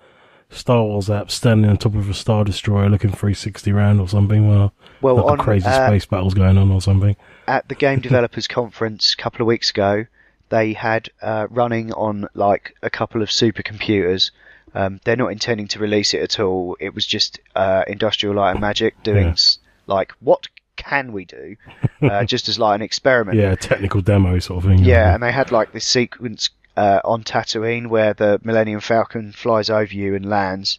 Star 0.50 0.82
Wars 0.82 1.08
app 1.08 1.30
standing 1.30 1.70
on 1.70 1.76
top 1.78 1.94
of 1.94 2.10
a 2.10 2.14
Star 2.14 2.44
Destroyer 2.44 2.88
looking 2.90 3.10
360 3.10 3.72
round 3.72 4.00
or 4.00 4.08
something. 4.08 4.48
Well, 4.48 4.72
Well, 5.00 5.16
like 5.16 5.24
on, 5.24 5.38
crazy 5.38 5.66
uh, 5.66 5.86
space 5.86 6.04
battles 6.04 6.34
going 6.34 6.58
on 6.58 6.70
or 6.70 6.82
something. 6.82 7.16
at 7.46 7.68
the 7.68 7.74
Game 7.74 8.00
Developers 8.02 8.46
Conference 8.48 9.14
a 9.14 9.16
couple 9.22 9.40
of 9.42 9.46
weeks 9.46 9.70
ago, 9.70 10.04
they 10.52 10.74
had 10.74 11.08
uh, 11.22 11.46
running 11.50 11.92
on 11.94 12.28
like 12.34 12.74
a 12.82 12.90
couple 12.90 13.22
of 13.22 13.28
supercomputers. 13.30 14.30
Um, 14.74 15.00
they're 15.04 15.16
not 15.24 15.32
intending 15.32 15.68
to 15.68 15.78
release 15.78 16.12
it 16.14 16.20
at 16.22 16.38
all. 16.40 16.76
It 16.78 16.94
was 16.94 17.06
just 17.06 17.40
uh, 17.56 17.84
Industrial 17.86 18.34
Light 18.34 18.52
and 18.52 18.60
Magic 18.60 18.94
doing 19.02 19.24
Yeah. 19.28 19.32
s 19.32 19.58
like 19.86 20.12
what 20.20 20.42
can 20.76 21.12
we 21.12 21.24
do, 21.24 21.56
uh, 22.02 22.24
just 22.34 22.48
as 22.50 22.58
like 22.58 22.74
an 22.76 22.82
experiment. 22.82 23.38
Yeah, 23.38 23.54
technical 23.54 24.00
demo 24.02 24.38
sort 24.40 24.64
of 24.64 24.70
thing. 24.70 24.84
Yeah, 24.84 25.14
and 25.14 25.22
they 25.22 25.32
had 25.32 25.50
like 25.52 25.72
this 25.72 25.86
sequence 25.86 26.50
uh, 26.76 27.00
on 27.04 27.22
Tatooine 27.24 27.86
where 27.88 28.12
the 28.14 28.38
Millennium 28.44 28.80
Falcon 28.80 29.32
flies 29.32 29.68
over 29.70 29.94
you 30.02 30.14
and 30.14 30.24
lands, 30.38 30.78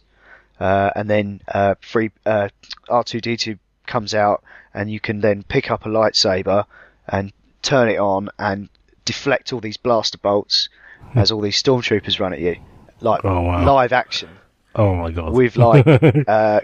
uh, 0.60 0.90
and 0.96 1.06
then 1.10 1.40
uh, 1.48 1.74
free 1.80 2.10
uh, 2.26 2.48
R2D2 2.88 3.58
comes 3.86 4.14
out, 4.14 4.42
and 4.72 4.90
you 4.90 5.00
can 5.00 5.20
then 5.20 5.42
pick 5.42 5.70
up 5.70 5.84
a 5.86 5.88
lightsaber 5.88 6.64
and 7.08 7.32
turn 7.62 7.88
it 7.88 7.98
on 7.98 8.28
and 8.38 8.68
deflect 9.04 9.52
all 9.52 9.60
these 9.60 9.76
blaster 9.76 10.18
bolts 10.18 10.68
as 11.14 11.30
all 11.30 11.40
these 11.40 11.62
stormtroopers 11.62 12.18
run 12.20 12.32
at 12.32 12.40
you, 12.40 12.56
like 13.00 13.24
Oh, 13.24 13.42
wow. 13.42 13.64
live 13.66 13.92
action 13.92 14.28
Oh 14.74 14.94
my 14.96 15.10
god. 15.10 15.32
with 15.32 15.56
like 15.58 15.86
uh, 15.86 16.60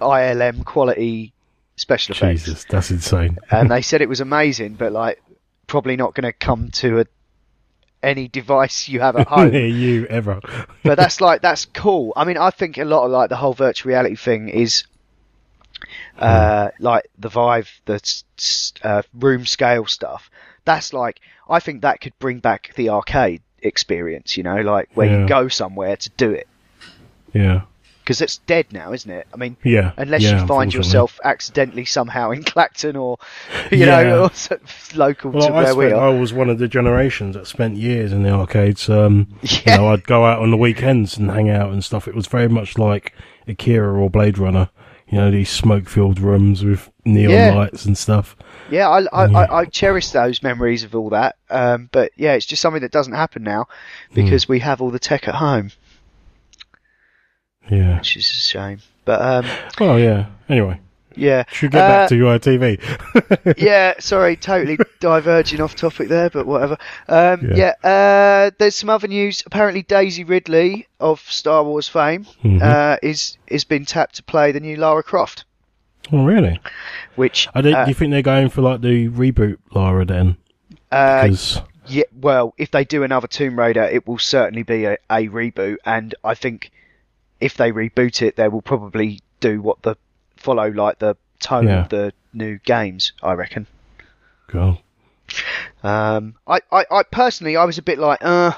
ILM 0.00 0.64
quality 0.64 1.32
special 1.76 2.14
effects 2.14 2.44
Jesus, 2.44 2.64
that's 2.64 2.90
insane. 2.90 3.38
and 3.50 3.70
they 3.70 3.82
said 3.82 4.02
it 4.02 4.08
was 4.08 4.20
amazing, 4.20 4.74
but 4.74 4.92
like 4.92 5.22
probably 5.66 5.96
not 5.96 6.14
going 6.14 6.24
to 6.24 6.32
come 6.32 6.68
to 6.72 7.00
a 7.00 7.06
any 8.02 8.28
device 8.28 8.88
you 8.88 9.00
have 9.00 9.16
at 9.16 9.26
home. 9.28 9.50
Near 9.50 9.66
you 9.66 10.06
ever. 10.06 10.40
but 10.84 10.96
that's 10.96 11.20
like 11.20 11.42
that's 11.42 11.66
cool. 11.66 12.12
I 12.16 12.24
mean, 12.24 12.38
I 12.38 12.50
think 12.50 12.78
a 12.78 12.84
lot 12.84 13.04
of 13.04 13.10
like 13.10 13.28
the 13.28 13.36
whole 13.36 13.52
virtual 13.54 13.90
reality 13.90 14.16
thing 14.16 14.48
is 14.48 14.84
uh, 16.18 16.70
like 16.78 17.08
the 17.18 17.28
Vive, 17.28 17.80
the 17.86 18.22
uh, 18.82 19.02
room 19.14 19.46
scale 19.46 19.86
stuff. 19.86 20.30
That's 20.64 20.92
like 20.92 21.20
I 21.48 21.60
think 21.60 21.82
that 21.82 22.00
could 22.00 22.12
bring 22.18 22.38
back 22.38 22.72
the 22.76 22.90
arcade 22.90 23.42
experience. 23.62 24.36
You 24.36 24.42
know, 24.42 24.60
like 24.60 24.88
where 24.94 25.08
Yeah. 25.08 25.20
you 25.22 25.28
go 25.28 25.48
somewhere 25.48 25.96
to 25.96 26.10
do 26.16 26.30
it 26.30 26.46
Yeah. 27.32 27.62
because 28.02 28.20
it's 28.20 28.38
dead 28.38 28.66
now, 28.72 28.92
isn't 28.92 29.10
it? 29.10 29.26
I 29.32 29.36
mean, 29.36 29.56
Yeah. 29.62 29.92
unless 29.96 30.22
yeah, 30.22 30.40
you 30.40 30.46
find 30.46 30.72
yourself 30.72 31.20
accidentally 31.24 31.84
somehow 31.84 32.30
in 32.30 32.42
Clacton 32.42 32.96
or 32.96 33.18
you 33.70 33.78
Yeah. 33.78 34.02
know 34.02 34.22
or 34.24 34.30
so- 34.32 34.58
local 34.94 35.30
Well, 35.30 35.48
to 35.48 35.52
I, 35.54 35.62
where 35.62 35.74
we 35.74 35.84
spent, 35.88 36.00
I 36.00 36.08
was 36.08 36.32
one 36.32 36.48
of 36.50 36.58
the 36.58 36.68
generations 36.68 37.34
that 37.36 37.46
spent 37.46 37.76
years 37.76 38.12
in 38.12 38.22
the 38.22 38.30
arcades. 38.30 38.88
Um, 38.88 39.28
Yeah. 39.42 39.50
You 39.72 39.76
know, 39.78 39.88
I'd 39.92 40.04
go 40.06 40.24
out 40.24 40.40
on 40.40 40.50
the 40.50 40.56
weekends 40.56 41.16
and 41.18 41.30
hang 41.30 41.50
out 41.50 41.70
and 41.72 41.84
stuff. 41.84 42.08
It 42.08 42.14
was 42.14 42.26
very 42.26 42.48
much 42.48 42.78
like 42.78 43.12
Akira 43.46 43.92
or 43.92 44.08
Blade 44.10 44.38
Runner. 44.38 44.68
You 45.10 45.18
know, 45.18 45.30
these 45.32 45.50
smoke-filled 45.50 46.20
rooms 46.20 46.64
with 46.64 46.88
neon 47.04 47.32
Yeah. 47.32 47.52
lights 47.54 47.84
and 47.84 47.98
stuff. 47.98 48.36
Yeah, 48.70 48.88
I, 48.88 49.06
I, 49.12 49.26
Yeah. 49.26 49.38
I, 49.38 49.58
I 49.60 49.64
cherish 49.64 50.10
those 50.10 50.40
memories 50.42 50.84
of 50.84 50.94
all 50.94 51.10
that. 51.10 51.34
Um, 51.50 51.88
but 51.90 52.12
yeah, 52.16 52.34
it's 52.34 52.46
just 52.46 52.62
something 52.62 52.82
that 52.82 52.92
doesn't 52.92 53.14
happen 53.14 53.42
now 53.42 53.66
because 54.14 54.48
we 54.48 54.60
have 54.60 54.80
all 54.80 54.90
the 54.90 55.00
tech 55.00 55.26
at 55.26 55.34
home, 55.34 55.72
Yeah. 57.68 57.96
which 57.98 58.16
is 58.16 58.30
a 58.30 58.34
shame. 58.34 58.78
But 59.04 59.20
um, 59.20 59.50
Well, 59.80 59.98
yeah. 59.98 60.26
Anyway, 60.48 60.78
yeah, 61.20 61.44
should 61.52 61.70
get 61.72 61.82
Uh, 61.82 61.88
back 61.88 62.08
to 62.08 62.14
UITV. 62.16 63.54
yeah, 63.58 63.94
sorry, 63.98 64.36
totally 64.36 64.78
diverging 65.00 65.60
off 65.60 65.74
topic 65.76 66.08
there, 66.08 66.30
but 66.30 66.46
whatever. 66.46 66.76
Um, 67.08 67.48
Yeah. 67.54 67.72
yeah, 67.82 67.88
uh, 67.88 68.50
there's 68.58 68.74
some 68.76 68.90
other 68.90 69.08
news. 69.08 69.42
Apparently, 69.46 69.82
Daisy 69.82 70.24
Ridley 70.24 70.86
of 70.98 71.20
Star 71.20 71.62
Wars 71.64 71.88
fame 71.88 72.26
Mhm. 72.44 72.62
uh, 72.62 72.96
is 73.02 73.36
is 73.48 73.64
been 73.64 73.84
tapped 73.84 74.16
to 74.16 74.22
play 74.22 74.52
the 74.52 74.60
new 74.60 74.76
Lara 74.76 75.02
Croft, 75.02 75.44
oh, 76.12 76.24
really? 76.24 76.60
which 77.16 77.48
I 77.54 77.60
don't, 77.60 77.74
uh, 77.74 77.84
you 77.88 77.94
think 77.94 78.10
they're 78.12 78.22
going 78.22 78.48
for 78.48 78.62
like 78.62 78.80
the 78.80 79.08
reboot 79.08 79.58
Lara 79.72 80.04
then? 80.04 80.36
uh, 80.92 81.26
'Cause- 81.28 81.60
Yeah, 81.86 82.04
well, 82.20 82.54
if 82.56 82.70
they 82.70 82.84
do 82.84 83.02
another 83.02 83.26
Tomb 83.26 83.58
Raider, 83.58 83.82
it 83.82 84.06
will 84.06 84.18
certainly 84.18 84.62
be 84.62 84.84
a, 84.84 84.96
a 85.10 85.26
reboot, 85.26 85.76
and 85.84 86.14
I 86.22 86.34
think 86.34 86.70
if 87.40 87.56
they 87.56 87.72
reboot 87.72 88.22
it, 88.22 88.36
they 88.36 88.46
will 88.48 88.62
probably 88.62 89.18
do 89.40 89.60
what 89.60 89.82
the 89.82 89.96
follow 90.40 90.68
like 90.70 90.98
the 90.98 91.16
tone 91.38 91.68
Yeah. 91.68 91.82
of 91.82 91.88
the 91.90 92.12
new 92.32 92.58
games. 92.64 93.12
I 93.22 93.32
reckon. 93.34 93.66
Cool. 94.48 94.80
Um, 95.82 96.34
I, 96.46 96.58
I, 96.72 96.84
I 96.90 97.02
personally, 97.04 97.56
I 97.56 97.64
was 97.64 97.78
a 97.78 97.82
bit 97.82 97.98
like, 97.98 98.18
uh, 98.22 98.52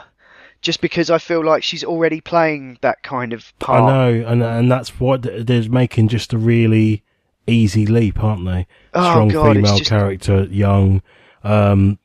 just 0.62 0.81
because 0.81 1.11
I 1.11 1.19
feel 1.19 1.45
like 1.45 1.62
she's 1.62 1.85
already 1.85 2.21
playing 2.21 2.79
that 2.81 3.03
kind 3.03 3.33
of 3.33 3.57
part. 3.59 3.83
I 3.83 3.87
know, 3.87 4.27
and 4.27 4.43
and 4.43 4.71
that's 4.71 4.99
what 5.01 5.23
they're 5.23 5.69
making 5.69 6.09
just 6.09 6.33
a 6.33 6.39
really 6.39 7.03
easy 7.47 7.85
leap, 7.87 8.23
aren't 8.23 8.45
they? 8.47 8.67
Oh, 8.95 9.11
Strong 9.11 9.29
God, 9.29 9.57
female 9.57 9.77
just- 9.77 9.91
character, 9.91 10.45
young, 10.45 11.03
um, 11.45 11.99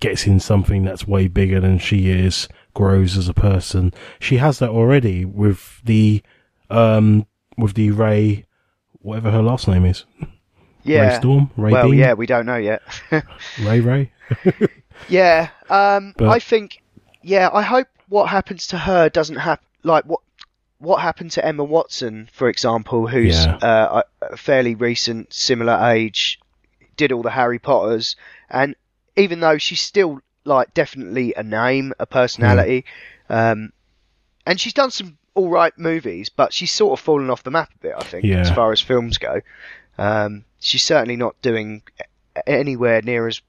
gets 0.00 0.26
in 0.26 0.38
something 0.40 0.84
that's 0.84 1.06
way 1.08 1.26
bigger 1.28 1.58
than 1.60 1.78
she 1.78 2.10
is, 2.10 2.48
grows 2.74 3.16
as 3.16 3.28
a 3.28 3.34
person. 3.34 3.92
She 4.20 4.36
has 4.36 4.58
that 4.58 4.70
already 4.70 5.24
with 5.24 5.80
the, 5.84 6.22
um, 6.70 7.26
with 7.56 7.74
the 7.74 7.90
Rey, 7.92 8.44
whatever 9.06 9.30
her 9.30 9.42
last 9.42 9.68
name 9.68 9.84
is, 9.84 10.04
Rey 10.20 10.28
Yeah. 10.94 11.18
Storm, 11.18 11.50
Rey 11.56 11.72
well, 11.72 11.94
yeah, 11.94 12.12
we 12.14 12.26
don't 12.26 12.44
know 12.46 12.56
yet. 12.56 12.82
Rey 13.62 13.80
Rey. 13.80 14.12
Yeah, 15.08 15.50
um, 15.68 16.14
But- 16.16 16.30
I 16.30 16.38
think, 16.38 16.82
yeah, 17.22 17.50
I 17.52 17.60
hope 17.62 17.86
what 18.08 18.26
happens 18.30 18.66
to 18.68 18.78
her 18.78 19.08
doesn't 19.10 19.36
happen. 19.36 19.64
Like 19.82 20.04
what 20.04 20.20
what 20.78 21.00
happened 21.02 21.30
to 21.32 21.44
Emma 21.44 21.64
Watson, 21.64 22.28
for 22.32 22.48
example, 22.48 23.06
who's 23.06 23.44
Yeah. 23.44 23.56
uh, 23.56 24.02
a 24.22 24.36
fairly 24.36 24.74
recent, 24.74 25.32
similar 25.34 25.78
age, 25.90 26.40
did 26.96 27.12
all 27.12 27.22
the 27.22 27.30
Harry 27.30 27.58
Potters, 27.58 28.16
and 28.50 28.74
even 29.16 29.40
though 29.40 29.58
she's 29.58 29.80
still 29.80 30.20
like 30.44 30.72
definitely 30.74 31.34
a 31.36 31.42
name, 31.42 31.92
a 31.98 32.06
personality, 32.06 32.84
um, 33.28 33.70
and 34.46 34.58
she's 34.60 34.74
done 34.74 34.90
some 34.90 35.18
all 35.36 35.48
right 35.48 35.72
movies, 35.78 36.28
but 36.28 36.52
she's 36.52 36.72
sort 36.72 36.98
of 36.98 37.04
fallen 37.04 37.30
off 37.30 37.42
the 37.44 37.50
map 37.50 37.70
a 37.74 37.78
bit. 37.78 37.94
I 37.96 38.02
think 38.02 38.24
Yeah. 38.24 38.40
as 38.40 38.50
far 38.50 38.72
as 38.72 38.80
films 38.80 39.18
go, 39.18 39.40
um, 39.98 40.44
she's 40.60 40.82
certainly 40.82 41.16
not 41.16 41.40
doing 41.42 41.82
anywhere 42.46 43.00
near 43.02 43.26
as 43.28 43.40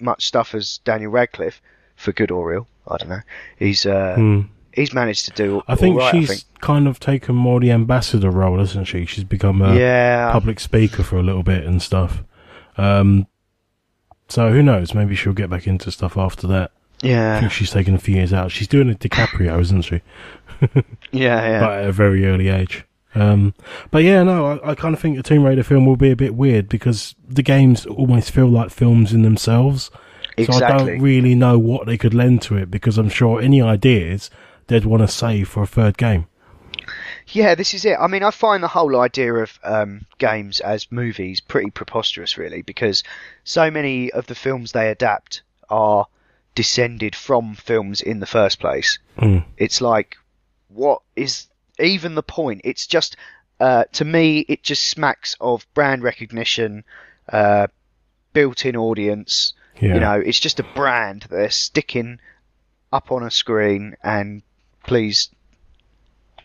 much 0.00 0.26
stuff 0.26 0.54
as 0.54 0.78
Daniel 0.84 1.10
Radcliffe, 1.10 1.60
for 1.96 2.12
good 2.12 2.30
or 2.30 2.52
ill. 2.52 2.68
I 2.86 2.98
don't 2.98 3.08
know. 3.08 3.20
He's 3.58 3.86
uh, 3.86 4.14
Hmm. 4.16 4.40
he's 4.72 4.92
managed 4.92 5.24
to 5.24 5.30
do. 5.32 5.62
I 5.66 5.74
think 5.74 5.96
right, 5.98 6.14
she's 6.14 6.30
I 6.30 6.34
think. 6.34 6.60
kind 6.60 6.86
of 6.86 7.00
taken 7.00 7.34
more 7.34 7.58
the 7.60 7.70
ambassador 7.72 8.30
role, 8.30 8.58
hasn't 8.58 8.86
she? 8.88 9.06
She's 9.06 9.24
become 9.24 9.62
a 9.62 9.74
Yeah. 9.74 10.30
public 10.32 10.60
speaker 10.60 11.02
for 11.02 11.16
a 11.16 11.22
little 11.22 11.42
bit 11.42 11.64
and 11.64 11.80
stuff. 11.80 12.22
Um, 12.76 13.26
so 14.28 14.50
who 14.50 14.62
knows? 14.62 14.92
Maybe 14.94 15.14
she'll 15.14 15.32
get 15.32 15.48
back 15.48 15.66
into 15.66 15.90
stuff 15.90 16.16
after 16.18 16.46
that. 16.48 16.72
I 17.02 17.08
Yeah, 17.08 17.40
think 17.40 17.52
she's 17.52 17.70
taken 17.70 17.94
a 17.94 17.98
few 17.98 18.16
years 18.16 18.32
out. 18.32 18.50
She's 18.50 18.68
doing 18.68 18.90
a 18.90 18.94
DiCaprio, 18.94 19.60
isn't 19.60 19.82
she? 19.82 20.02
yeah, 21.12 21.46
yeah. 21.48 21.58
But 21.58 21.78
at 21.80 21.88
a 21.88 21.92
very 21.92 22.26
early 22.26 22.48
age. 22.48 22.84
Um, 23.14 23.54
but 23.90 24.02
yeah, 24.04 24.22
no, 24.22 24.58
I, 24.62 24.70
I 24.70 24.74
kind 24.74 24.94
of 24.94 25.00
think 25.00 25.16
the 25.16 25.22
Tomb 25.22 25.44
Raider 25.44 25.62
film 25.62 25.86
will 25.86 25.96
be 25.96 26.10
a 26.10 26.16
bit 26.16 26.34
weird 26.34 26.68
because 26.68 27.14
the 27.26 27.42
games 27.42 27.86
almost 27.86 28.30
feel 28.30 28.48
like 28.48 28.70
films 28.70 29.12
in 29.12 29.22
themselves. 29.22 29.90
Exactly. 30.36 30.44
So 30.44 30.54
I 30.54 30.62
don't 30.62 30.98
really 30.98 31.34
know 31.34 31.58
what 31.58 31.86
they 31.86 31.96
could 31.98 32.14
lend 32.14 32.42
to 32.42 32.56
it 32.56 32.70
because 32.70 32.98
I'm 32.98 33.08
sure 33.08 33.40
any 33.40 33.62
ideas 33.62 34.30
they'd 34.66 34.84
want 34.84 35.02
to 35.02 35.08
save 35.08 35.48
for 35.48 35.62
a 35.62 35.66
third 35.66 35.96
game. 35.96 36.26
Yeah, 37.28 37.54
this 37.54 37.74
is 37.74 37.84
it. 37.84 37.96
I 38.00 38.06
mean, 38.06 38.22
I 38.22 38.30
find 38.30 38.62
the 38.62 38.68
whole 38.68 39.00
idea 39.00 39.32
of 39.34 39.58
um, 39.62 40.06
games 40.18 40.60
as 40.60 40.90
movies 40.90 41.40
pretty 41.40 41.70
preposterous, 41.70 42.38
really, 42.38 42.62
because 42.62 43.02
so 43.44 43.70
many 43.70 44.10
of 44.12 44.26
the 44.26 44.34
films 44.34 44.72
they 44.72 44.90
adapt 44.90 45.42
are 45.68 46.06
descended 46.56 47.14
from 47.14 47.54
films 47.54 48.00
in 48.00 48.18
the 48.18 48.26
first 48.26 48.58
place. 48.58 48.98
Mm. 49.18 49.44
It's 49.56 49.80
like, 49.80 50.16
what 50.68 51.02
is 51.14 51.46
even 51.78 52.16
the 52.16 52.22
point? 52.24 52.62
It's 52.64 52.88
just, 52.88 53.16
uh, 53.60 53.84
to 53.92 54.04
me, 54.04 54.40
it 54.48 54.64
just 54.64 54.90
smacks 54.90 55.36
of 55.40 55.64
brand 55.74 56.02
recognition, 56.02 56.82
uh, 57.32 57.68
built-in 58.32 58.74
audience. 58.74 59.52
Yeah. 59.80 59.94
You 59.94 60.00
know, 60.00 60.14
it's 60.14 60.40
just 60.40 60.58
a 60.58 60.66
brand 60.74 61.22
that 61.22 61.30
they're 61.30 61.50
sticking 61.50 62.18
up 62.92 63.12
on 63.12 63.22
a 63.22 63.30
screen, 63.30 63.94
and 64.02 64.42
please 64.84 65.28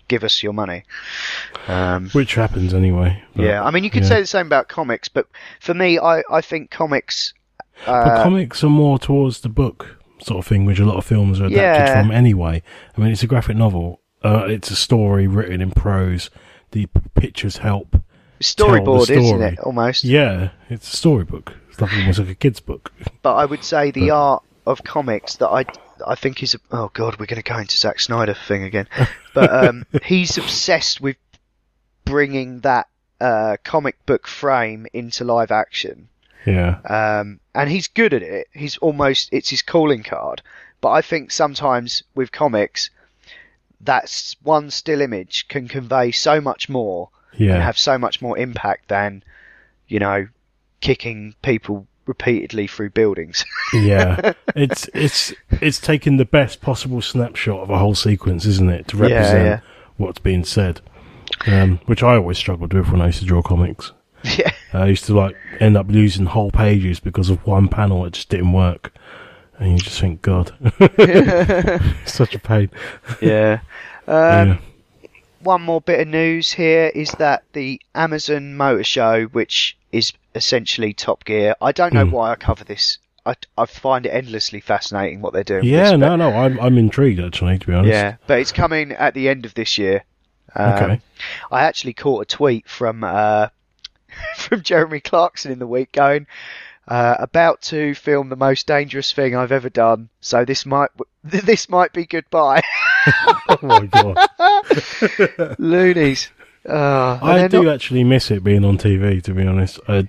give 0.10 0.26
us 0.26 0.44
your 0.44 0.52
money. 0.52 0.84
Um, 1.70 2.10
Which 2.10 2.36
happens 2.36 2.74
anyway. 2.74 3.24
but- 3.34 3.46
yeah, 3.46 3.64
I 3.64 3.72
mean, 3.72 3.86
you 3.86 3.90
could 3.90 4.04
yeah. 4.04 4.10
say 4.10 4.20
the 4.20 4.28
same 4.28 4.48
about 4.48 4.68
comics, 4.68 5.08
but 5.08 5.28
for 5.62 5.74
me, 5.74 5.98
I, 5.98 6.22
I 6.30 6.42
think 6.42 6.70
comics. 6.70 7.34
Uh, 7.88 8.04
But 8.04 8.24
comics 8.24 8.62
are 8.64 8.70
more 8.70 9.00
towards 9.00 9.40
the 9.40 9.50
book 9.50 10.01
sort 10.24 10.40
of 10.40 10.48
thing, 10.48 10.66
which 10.66 10.80
a 10.80 10.86
lot 10.86 10.98
of 10.98 11.06
films 11.06 11.40
are 11.40 11.46
adapted 11.46 11.58
Yeah. 11.62 12.02
from 12.02 12.12
anyway. 12.12 12.62
I 12.98 13.02
mean, 13.02 13.12
it's 13.12 13.24
a 13.24 13.28
graphic 13.28 13.58
novel. 13.58 14.02
Uh, 14.24 14.46
it's 14.48 14.70
a 14.72 14.76
story 14.76 15.28
written 15.28 15.62
in 15.62 15.72
prose. 15.72 16.30
The 16.72 16.86
p- 16.86 17.02
pictures 17.16 17.58
help. 17.58 17.98
storyboard, 18.40 19.08
the 19.08 19.14
isn't 19.18 19.42
it? 19.42 19.60
Almost. 19.60 20.04
Yeah, 20.04 20.50
it's 20.70 20.92
a 20.94 20.96
storybook. 20.98 21.54
It's 21.70 21.80
like 21.82 21.94
almost 21.94 22.20
like 22.20 22.30
a 22.30 22.36
kid's 22.36 22.60
book. 22.60 22.92
But 23.22 23.36
I 23.36 23.46
would 23.46 23.64
say 23.64 23.92
the 23.92 24.10
But- 24.10 24.16
art 24.16 24.44
of 24.68 24.84
comics 24.84 25.36
that 25.38 25.50
I 25.50 25.66
I 26.08 26.16
think 26.16 26.42
is 26.42 26.56
a, 26.56 26.60
oh 26.72 26.90
god, 26.94 27.20
we're 27.20 27.26
going 27.28 27.42
to 27.42 27.48
go 27.48 27.58
into 27.60 27.78
Zack 27.78 28.00
Snyder 28.00 28.34
thing 28.34 28.64
again. 28.64 28.88
But 29.36 29.54
um, 29.68 29.86
he's 30.04 30.38
obsessed 30.38 31.00
with 31.02 31.18
bringing 32.06 32.60
that 32.62 32.88
uh, 33.20 33.58
comic 33.64 34.04
book 34.06 34.28
frame 34.28 34.88
into 34.94 35.24
live 35.24 35.52
action. 35.52 36.08
Yeah. 36.46 36.80
um, 36.86 37.40
and 37.54 37.70
he's 37.70 37.88
good 37.88 38.14
at 38.14 38.24
it. 38.24 38.48
He's 38.54 38.78
almost 38.78 39.30
it's 39.32 39.50
his 39.50 39.62
calling 39.62 40.04
card. 40.04 40.42
But 40.82 40.92
I 40.92 41.02
think 41.02 41.32
sometimes 41.32 42.04
with 42.16 42.32
comics, 42.32 42.90
that 43.82 44.36
one 44.42 44.72
still 44.72 45.02
image 45.02 45.48
can 45.48 45.68
convey 45.68 46.12
so 46.12 46.42
much 46.42 46.70
more 46.70 47.10
yeah. 47.38 47.54
and 47.54 47.64
have 47.64 47.78
so 47.78 47.98
much 47.98 48.22
more 48.22 48.38
impact 48.38 48.88
than 48.90 49.24
you 49.88 50.00
know 50.00 50.28
kicking 50.82 51.36
people 51.44 51.88
repeatedly 52.06 52.68
through 52.68 52.90
buildings. 52.90 53.46
yeah. 53.74 54.34
It's 54.56 54.90
it's 54.94 55.34
it's 55.50 55.80
taking 55.80 56.18
the 56.18 56.26
best 56.26 56.62
possible 56.62 57.02
snapshot 57.02 57.60
of 57.60 57.70
a 57.70 57.78
whole 57.78 57.96
sequence, 57.96 58.46
isn't 58.46 58.70
it, 58.70 58.88
to 58.90 58.98
Yeah, 58.98 59.04
represent 59.04 59.46
yeah. 59.46 59.60
what's 59.98 60.20
being 60.20 60.44
said. 60.44 60.82
Um, 61.48 61.80
which 61.86 62.04
I 62.04 62.16
always 62.16 62.38
struggled 62.38 62.74
with 62.74 62.90
when 62.90 63.02
I 63.02 63.08
used 63.08 63.20
to 63.20 63.26
draw 63.26 63.42
comics. 63.42 63.94
yeah, 64.24 64.52
I 64.74 64.88
used 64.88 65.06
to 65.06 65.14
like 65.18 65.36
end 65.60 65.76
up 65.78 65.88
losing 65.90 66.26
whole 66.26 66.52
pages 66.52 67.00
because 67.00 67.30
of 67.30 67.46
one 67.46 67.68
panel 67.68 68.04
that 68.04 68.14
just 68.14 68.30
didn't 68.30 68.54
work. 68.54 68.94
And 69.60 69.74
you 69.74 69.78
just 69.78 70.00
think, 70.00 70.22
God, 70.22 70.52
such 72.06 72.36
a 72.36 72.40
pain. 72.40 72.70
yeah. 73.22 73.60
Um, 74.08 74.48
yeah. 74.50 74.58
one 75.44 75.62
more 75.62 75.80
bit 75.80 76.00
of 76.02 76.08
news 76.08 76.52
here 76.52 76.92
is 76.94 77.12
that 77.20 77.44
the 77.54 77.80
Amazon 77.94 78.56
Motor 78.58 78.84
Show, 78.84 79.26
which 79.26 79.78
is 79.92 80.12
essentially 80.34 80.92
Top 80.94 81.24
Gear, 81.24 81.56
I 81.62 81.72
don't 81.72 81.94
know 81.94 82.06
Hmm. 82.06 82.12
why 82.12 82.32
I 82.32 82.36
cover 82.36 82.64
this 82.64 82.98
I, 83.28 83.36
I 83.56 83.68
find 83.68 84.08
it 84.08 84.10
endlessly 84.10 84.60
fascinating 84.60 85.22
what 85.22 85.32
they're 85.34 85.44
doing. 85.44 85.64
Yeah, 85.64 85.92
this, 85.92 86.00
no, 86.00 86.16
no, 86.16 86.32
I'm 86.32 86.60
I'm 86.60 86.78
intrigued 86.80 87.20
actually. 87.20 87.60
To 87.60 87.68
be 87.68 87.74
honest. 87.74 87.92
Yeah, 87.94 88.16
but 88.26 88.40
it's 88.40 88.52
coming 88.52 88.92
at 88.94 89.14
the 89.14 89.30
end 89.30 89.46
of 89.46 89.54
this 89.54 89.78
year. 89.78 90.04
Um, 90.56 90.74
Okay. 90.74 91.02
I 91.52 91.64
actually 91.66 91.94
caught 91.94 92.24
a 92.24 92.26
tweet 92.26 92.68
from 92.68 93.04
uh, 93.04 93.50
from 94.36 94.62
Jeremy 94.62 95.00
Clarkson 95.00 95.52
in 95.52 95.60
the 95.60 95.68
week 95.68 95.92
going 95.92 96.28
uh, 96.88 97.16
about 97.20 97.62
to 97.62 97.94
film 97.96 98.30
the 98.30 98.36
most 98.36 98.68
dangerous 98.68 99.12
thing 99.12 99.36
I've 99.36 99.52
ever 99.52 99.70
done. 99.70 100.10
So 100.20 100.46
this 100.46 100.66
might 100.66 100.90
this 101.24 101.70
might 101.70 101.94
be 101.94 102.06
goodbye. 102.06 102.62
oh 103.50 103.58
my 103.62 103.86
god. 103.86 105.56
Loonies. 105.60 106.30
Uh, 106.68 107.18
I 107.22 107.48
do 107.48 107.64
not- 107.64 107.74
actually 107.74 108.04
miss 108.04 108.30
it 108.30 108.44
being 108.44 108.64
on 108.64 108.78
TV. 108.78 109.22
To 109.24 109.34
be 109.34 109.46
honest, 109.46 109.80
uh, 109.88 110.04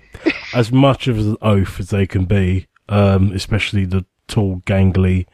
as 0.53 0.71
much 0.71 1.07
of 1.07 1.17
an 1.17 1.37
oaf 1.41 1.79
as 1.79 1.89
they 1.89 2.05
can 2.05 2.25
be, 2.25 2.67
um, 2.89 3.31
especially 3.31 3.85
the 3.85 4.05
tall, 4.27 4.61
gangly, 4.65 5.25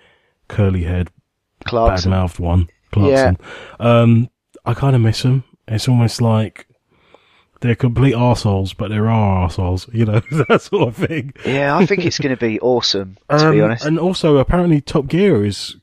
curly 0.48 0.84
head, 0.84 1.10
Clarkson. 1.66 2.12
bad 2.12 2.18
mouthed 2.18 2.40
one, 2.40 2.70
Clarkson. 2.92 3.38
Um, 3.80 4.30
I 4.66 4.74
kind 4.74 4.96
of 4.96 5.02
miss 5.02 5.24
them. 5.24 5.44
It's 5.68 5.88
almost 5.90 6.22
like 6.22 6.68
they're 7.62 7.76
complete 7.76 8.14
assholes, 8.16 8.74
but 8.74 8.90
there 8.90 9.10
are 9.10 9.46
assholes, 9.46 9.88
you 9.94 10.06
know, 10.06 10.20
that 10.48 10.62
sort 10.62 10.88
of 10.88 10.96
thing. 10.96 11.34
Yeah, 11.46 11.76
I 11.76 11.86
think 11.86 12.06
it's 12.06 12.18
going 12.20 12.36
to 12.36 12.40
be 12.40 12.60
awesome. 12.60 13.18
To 13.30 13.52
be 13.52 13.60
Um, 13.60 13.66
honest. 13.66 13.86
And 13.86 14.00
also, 14.00 14.38
apparently, 14.38 14.82
Top 14.82 15.08
Gear 15.08 15.44
is 15.46 15.76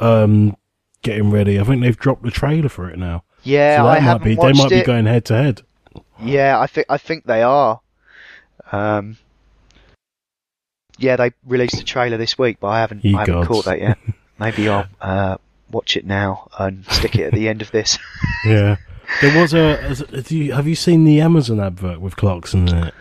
um, 0.00 0.56
getting 1.02 1.30
ready. 1.30 1.58
I 1.58 1.64
think 1.64 1.82
they've 1.82 1.96
dropped 1.96 2.22
the 2.22 2.30
trailer 2.30 2.68
for 2.68 2.90
it 2.90 2.98
now. 2.98 3.24
Yeah, 3.42 3.78
so 3.78 3.84
that 3.84 4.02
I 4.02 4.12
might 4.12 4.24
be. 4.24 4.34
They 4.34 4.52
might 4.52 4.70
be 4.70 4.76
it. 4.76 4.86
going 4.86 5.06
head 5.06 5.24
to 5.26 5.34
head. 5.36 5.62
Yeah, 6.22 6.58
I 6.58 6.66
think 6.66 6.86
I 6.90 6.98
think 6.98 7.24
they 7.24 7.42
are. 7.42 7.80
Um, 8.72 9.16
yeah, 10.98 11.16
they 11.16 11.32
released 11.46 11.74
a 11.80 11.84
trailer 11.84 12.16
this 12.16 12.36
week, 12.38 12.58
but 12.60 12.68
I 12.68 12.80
haven't 12.80 13.04
Ye 13.04 13.14
I 13.14 13.20
haven't 13.20 13.34
gods. 13.34 13.48
caught 13.48 13.64
that 13.66 13.80
yet. 13.80 13.98
Maybe 14.38 14.68
I'll 14.68 14.86
uh, 15.00 15.36
watch 15.70 15.96
it 15.96 16.04
now 16.04 16.48
and 16.58 16.84
stick 16.90 17.14
it 17.16 17.26
at 17.28 17.32
the 17.32 17.48
end 17.48 17.62
of 17.62 17.70
this. 17.70 17.98
Yeah. 18.44 18.76
There 19.20 19.40
was 19.40 19.54
a. 19.54 20.24
you, 20.28 20.52
have 20.52 20.66
you 20.66 20.74
seen 20.74 21.04
the 21.04 21.20
Amazon 21.20 21.60
advert 21.60 22.00
with 22.00 22.16
Clarkson 22.16 22.68
in 22.68 22.76
it? 22.88 22.94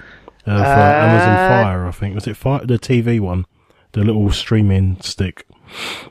Uh, 0.48 0.58
for 0.64 0.80
Amazon 0.82 1.30
Uh, 1.30 1.50
Fire, 1.64 1.88
I 1.88 1.92
think. 1.92 2.16
Was 2.16 2.28
it 2.28 2.38
Fire, 2.38 2.66
the 2.66 2.78
TV 2.80 3.20
one? 3.20 3.46
The 3.94 4.04
little 4.04 4.30
streaming 4.32 4.98
stick. 5.02 5.46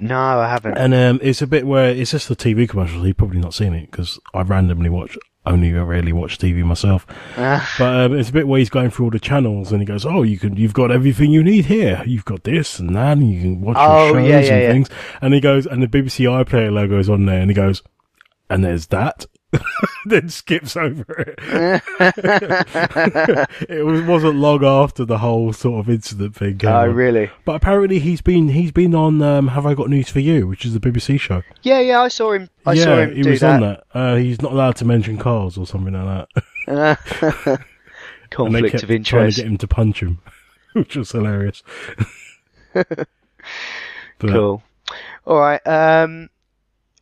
no, 0.00 0.18
I 0.18 0.48
haven't. 0.48 0.76
And 0.78 0.92
um, 0.94 1.20
it's 1.22 1.42
a 1.42 1.46
bit 1.46 1.66
where 1.66 1.90
it's 1.90 2.10
just 2.10 2.28
the 2.28 2.34
TV 2.36 2.68
commercials. 2.68 3.06
You've 3.06 3.16
probably 3.16 3.38
not 3.40 3.54
seen 3.54 3.72
it 3.74 3.90
because 3.90 4.18
I 4.32 4.40
randomly 4.42 4.88
watch, 4.90 5.16
only 5.46 5.72
rarely 5.72 6.12
watch 6.12 6.38
TV 6.38 6.64
myself. 6.64 7.06
Ah. 7.36 7.72
But 7.78 8.00
um, 8.00 8.18
it's 8.18 8.30
a 8.30 8.32
bit 8.32 8.48
where 8.48 8.58
he's 8.58 8.70
going 8.70 8.90
through 8.90 9.06
all 9.06 9.10
the 9.10 9.20
channels 9.20 9.70
and 9.70 9.80
he 9.80 9.86
goes, 9.86 10.04
"Oh, 10.04 10.22
you 10.22 10.38
can, 10.38 10.56
you've 10.56 10.74
got 10.74 10.90
everything 10.90 11.30
you 11.30 11.44
need 11.44 11.66
here. 11.66 12.02
You've 12.06 12.24
got 12.24 12.42
this 12.44 12.78
and 12.80 12.96
that, 12.96 13.18
and 13.18 13.30
you 13.30 13.40
can 13.40 13.60
watch 13.60 13.76
Oh, 13.78 14.06
your 14.06 14.14
shows 14.14 14.28
yeah, 14.28 14.36
and 14.38 14.46
yeah, 14.46 14.58
yeah. 14.60 14.72
things." 14.72 14.88
And 15.20 15.34
he 15.34 15.40
goes, 15.40 15.66
and 15.66 15.82
the 15.82 15.86
BBC 15.86 16.24
iPlayer 16.26 16.72
logo 16.72 16.98
is 16.98 17.08
on 17.10 17.26
there, 17.26 17.40
and 17.40 17.50
he 17.50 17.54
goes, 17.54 17.82
"And 18.50 18.64
there's 18.64 18.86
that." 18.88 19.26
then 20.06 20.28
skips 20.28 20.76
over 20.76 21.04
it. 21.18 21.38
it 23.68 23.84
was, 23.84 24.02
wasn't 24.02 24.37
long 24.37 24.64
after 24.64 25.04
the 25.04 25.18
whole 25.18 25.52
sort 25.52 25.80
of 25.80 25.90
incident 25.90 26.34
thing. 26.34 26.58
Came 26.58 26.70
Oh, 26.70 26.88
on. 26.88 26.94
really? 26.94 27.30
But 27.44 27.56
apparently 27.56 27.99
he's 27.99 28.20
been 28.20 28.49
he's 28.49 28.73
been 28.73 28.94
on 28.94 29.23
um, 29.23 29.49
Have 29.49 29.66
I 29.66 29.75
Got 29.75 29.90
News 29.90 30.08
for 30.08 30.20
You, 30.20 30.46
which 30.46 30.64
is 30.64 30.75
the 30.75 30.80
BBC 30.80 31.20
show. 31.20 31.42
Yeah, 31.62 31.80
yeah, 31.80 32.00
I 32.00 32.08
saw 32.08 32.32
him. 32.32 32.49
I 32.66 32.75
yeah, 32.75 32.84
saw 32.84 32.96
him 32.99 33.14
he 33.14 33.28
was 33.28 33.40
that. 33.40 33.54
on 33.54 33.61
that. 33.61 33.84
Uh, 33.94 34.16
he's 34.16 34.40
not 34.42 34.52
allowed 34.52 34.76
to 34.76 34.84
mention 34.84 35.18
cars 35.18 35.56
or 35.58 35.66
something 35.66 35.94
like 35.94 36.28
that. 36.66 36.66
Conflict 38.30 38.82
of 38.82 39.04
trying 39.04 39.30
to 39.30 39.37
get 39.37 39.46
him 39.46 39.58
to 39.58 39.68
punch 39.68 40.00
him, 40.00 40.20
which 40.73 40.96
was 40.96 41.12
hilarious. 41.12 41.62
But- 42.73 43.08
Cool. 44.20 44.62
All 45.26 45.38
right. 45.38 45.61
Um, 45.66 46.30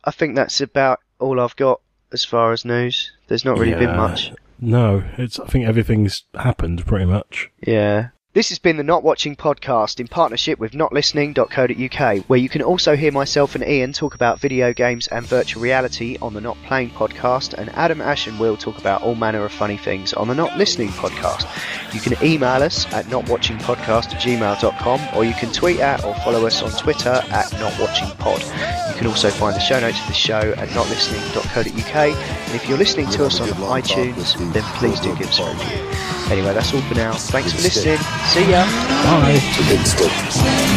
I 0.03 0.11
think 0.11 0.35
that's 0.35 0.59
about 0.61 0.99
all 1.19 1.39
I've 1.39 1.55
got 1.55 1.79
as 2.13 2.23
far 2.23 2.51
as 2.53 2.63
news. 2.63 3.11
There's 3.27 3.45
not 3.45 3.57
really 3.57 3.73
been 3.73 3.97
much. 3.97 4.31
No, 4.59 5.03
it's. 5.17 5.39
I 5.39 5.47
think 5.47 5.65
everything's 5.65 6.23
happened 6.35 6.85
pretty 6.85 7.05
much. 7.05 7.49
Yeah. 7.65 8.09
This 8.33 8.49
has 8.49 8.57
been 8.57 8.77
the 8.77 8.83
Not 8.83 9.03
Watching 9.03 9.35
podcast 9.35 9.99
in 9.99 10.07
partnership 10.07 10.57
with 10.57 10.71
notlistening.co.uk, 10.71 12.23
where 12.25 12.39
you 12.39 12.49
can 12.49 12.63
also 12.63 12.95
hear 12.95 13.11
myself 13.11 13.53
and 13.53 13.63
Ian 13.63 13.93
talk 13.93 14.15
about 14.15 14.39
video 14.39 14.73
games 14.73 15.05
and 15.05 15.23
virtual 15.23 15.61
reality 15.61 16.17
on 16.19 16.33
the 16.33 16.41
Not 16.41 16.57
Playing 16.65 16.89
podcast, 16.89 17.53
and 17.53 17.69
Adam 17.75 18.01
Ash 18.01 18.25
and 18.25 18.39
Will 18.39 18.57
talk 18.57 18.79
about 18.79 19.03
all 19.03 19.13
manner 19.13 19.45
of 19.45 19.51
funny 19.51 19.77
things 19.77 20.13
on 20.13 20.29
the 20.29 20.33
Not 20.33 20.57
Listening 20.57 20.89
podcast. 20.89 21.45
You 21.93 21.99
can 21.99 22.15
email 22.25 22.63
us 22.63 22.91
at 22.91 23.05
notwatchingpodcast 23.05 24.15
at 24.15 24.21
gmail.com, 24.21 25.15
or 25.15 25.23
you 25.23 25.35
can 25.35 25.51
tweet 25.51 25.79
at 25.79 26.03
or 26.03 26.15
follow 26.15 26.47
us 26.47 26.63
on 26.63 26.71
Twitter 26.71 27.21
at 27.29 27.45
notwatchingpod. 27.51 28.89
You 28.89 28.97
can 28.97 29.05
also 29.05 29.29
find 29.29 29.55
the 29.55 29.59
show 29.59 29.79
notes 29.79 29.99
for 29.99 30.07
the 30.07 30.13
show 30.15 30.55
at 30.57 30.69
notlistening.co.uk, 30.69 31.95
and 31.95 32.55
if 32.55 32.67
you're 32.67 32.79
listening 32.79 33.11
to 33.11 33.25
us 33.25 33.39
on 33.39 33.49
iTunes, 33.49 34.35
then 34.53 34.63
please 34.79 34.99
do 35.01 35.15
give 35.17 35.27
us 35.27 35.39
a 35.39 35.47
review. 35.53 36.03
Anyway, 36.31 36.51
that's 36.51 36.73
all 36.73 36.81
for 36.81 36.95
now. 36.95 37.13
Thanks 37.13 37.51
for 37.51 37.61
listening. 37.61 37.99
See 38.31 38.49
ya. 38.49 38.63
Bye. 39.03 39.39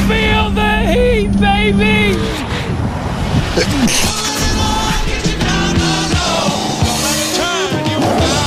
Feel 0.08 0.50
the 0.50 0.72
heat, 0.92 1.30
baby! 1.40 2.16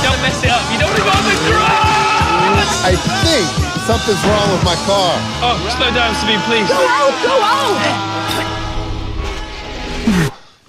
Don't 0.02 0.20
mess 0.22 0.44
it 0.44 0.50
up. 0.50 0.62
You 0.70 0.78
don't 0.78 0.92
even 0.92 1.06
want 1.06 1.18
to 1.18 1.24
go 1.24 1.30
the 1.30 1.36
grass! 1.48 2.70
I 2.84 2.94
think 3.24 3.46
something's 3.86 4.22
wrong 4.24 4.48
with 4.52 4.64
my 4.64 4.76
car. 4.86 5.18
Oh, 5.42 5.56
slow 5.76 5.90
down, 5.92 6.14
Sabine, 6.14 6.40
please. 6.46 6.68
Go 6.68 6.74
out! 6.86 7.14
Go 7.22 7.42
out! 7.42 7.78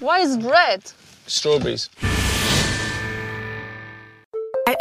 Why 0.00 0.18
is 0.20 0.36
it 0.36 0.42
red? 0.42 0.92
Strawberries. 1.26 1.88